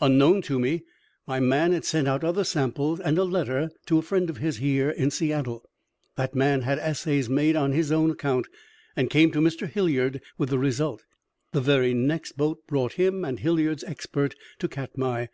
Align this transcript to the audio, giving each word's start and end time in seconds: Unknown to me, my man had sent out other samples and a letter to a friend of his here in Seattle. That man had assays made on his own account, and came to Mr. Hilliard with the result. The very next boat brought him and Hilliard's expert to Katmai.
Unknown 0.00 0.40
to 0.40 0.58
me, 0.58 0.82
my 1.26 1.40
man 1.40 1.72
had 1.72 1.84
sent 1.84 2.08
out 2.08 2.24
other 2.24 2.42
samples 2.42 3.00
and 3.00 3.18
a 3.18 3.22
letter 3.24 3.70
to 3.84 3.98
a 3.98 4.00
friend 4.00 4.30
of 4.30 4.38
his 4.38 4.56
here 4.56 4.88
in 4.88 5.10
Seattle. 5.10 5.68
That 6.16 6.34
man 6.34 6.62
had 6.62 6.78
assays 6.78 7.28
made 7.28 7.54
on 7.54 7.72
his 7.72 7.92
own 7.92 8.12
account, 8.12 8.46
and 8.96 9.10
came 9.10 9.30
to 9.32 9.40
Mr. 9.42 9.68
Hilliard 9.70 10.22
with 10.38 10.48
the 10.48 10.58
result. 10.58 11.04
The 11.52 11.60
very 11.60 11.92
next 11.92 12.32
boat 12.38 12.66
brought 12.66 12.94
him 12.94 13.26
and 13.26 13.40
Hilliard's 13.40 13.84
expert 13.84 14.34
to 14.60 14.68
Katmai. 14.68 15.26